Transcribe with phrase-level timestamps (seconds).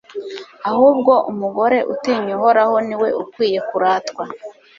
[0.69, 4.23] ahubwo umugore utinya Uhoraho ni we ukwiye kuratwa